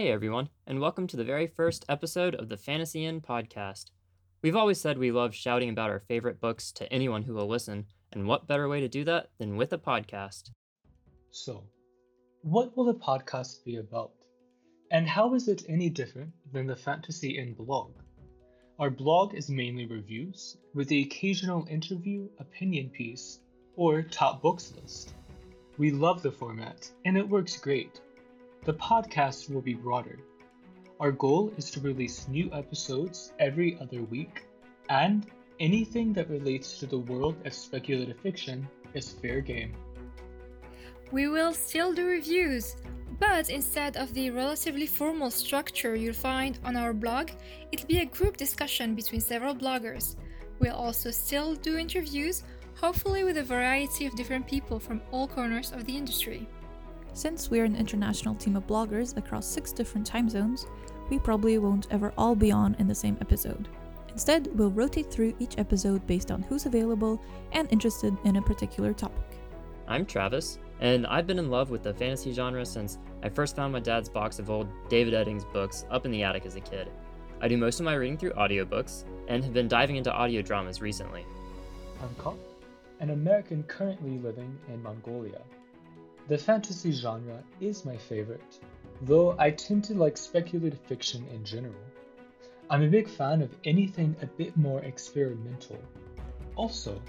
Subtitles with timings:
[0.00, 3.90] Hey everyone, and welcome to the very first episode of the Fantasy Inn podcast.
[4.40, 7.84] We've always said we love shouting about our favorite books to anyone who will listen,
[8.10, 10.52] and what better way to do that than with a podcast?
[11.30, 11.64] So,
[12.40, 14.12] what will the podcast be about?
[14.90, 17.92] And how is it any different than the Fantasy Inn blog?
[18.78, 23.40] Our blog is mainly reviews, with the occasional interview, opinion piece,
[23.76, 25.12] or top books list.
[25.76, 28.00] We love the format, and it works great.
[28.62, 30.18] The podcast will be broader.
[31.00, 34.44] Our goal is to release new episodes every other week,
[34.90, 35.24] and
[35.58, 39.72] anything that relates to the world of speculative fiction is fair game.
[41.10, 42.76] We will still do reviews,
[43.18, 47.30] but instead of the relatively formal structure you'll find on our blog,
[47.72, 50.16] it'll be a group discussion between several bloggers.
[50.58, 55.72] We'll also still do interviews, hopefully with a variety of different people from all corners
[55.72, 56.46] of the industry.
[57.12, 60.66] Since we're an international team of bloggers across six different time zones,
[61.10, 63.68] we probably won't ever all be on in the same episode.
[64.12, 67.20] Instead, we'll rotate through each episode based on who's available
[67.52, 69.24] and interested in a particular topic.
[69.88, 73.72] I'm Travis, and I've been in love with the fantasy genre since I first found
[73.72, 76.88] my dad's box of old David Eddings books up in the attic as a kid.
[77.40, 80.80] I do most of my reading through audiobooks and have been diving into audio dramas
[80.80, 81.24] recently.
[82.00, 82.36] I'm Kop,
[83.00, 85.40] an American currently living in Mongolia.
[86.30, 88.60] The fantasy genre is my favorite,
[89.02, 91.82] though I tend to like speculative fiction in general.
[92.70, 95.80] I'm a big fan of anything a bit more experimental.
[96.54, 97.02] Also,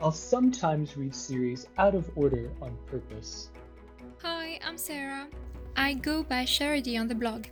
[0.00, 3.50] I'll sometimes read series out of order on purpose.
[4.22, 5.26] Hi, I'm Sarah.
[5.74, 7.46] I go by Charity on the blog.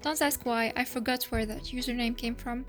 [0.00, 2.64] Don't ask why, I forgot where that username came from.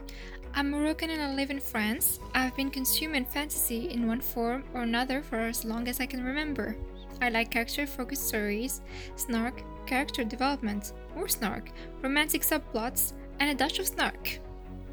[0.53, 2.19] I'm Moroccan and I live in France.
[2.35, 6.25] I've been consuming fantasy in one form or another for as long as I can
[6.25, 6.75] remember.
[7.21, 8.81] I like character focused stories,
[9.15, 11.69] snark, character development, more snark,
[12.01, 14.39] romantic subplots, and a dash of snark.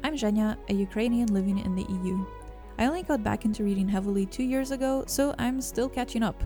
[0.03, 2.23] I'm Zhenya, a Ukrainian living in the EU.
[2.77, 6.43] I only got back into reading heavily two years ago, so I'm still catching up.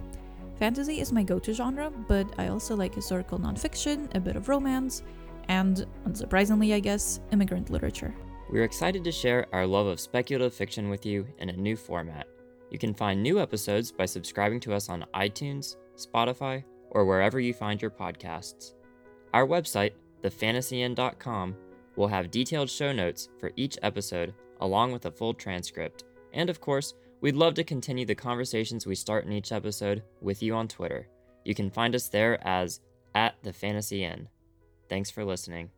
[0.55, 4.47] Fantasy is my go to genre, but I also like historical nonfiction, a bit of
[4.47, 5.03] romance,
[5.49, 8.16] and, unsurprisingly, I guess, immigrant literature.
[8.49, 12.27] We're excited to share our love of speculative fiction with you in a new format.
[12.73, 17.53] You can find new episodes by subscribing to us on iTunes, Spotify, or wherever you
[17.53, 18.73] find your podcasts.
[19.31, 19.91] Our website,
[20.23, 21.56] thefantasyinn.com,
[21.95, 26.03] will have detailed show notes for each episode along with a full transcript.
[26.34, 30.41] And of course, we'd love to continue the conversations we start in each episode with
[30.41, 31.07] you on Twitter.
[31.45, 32.79] You can find us there as
[33.13, 34.29] at the Fantasy Inn.
[34.90, 35.69] Thanks for listening.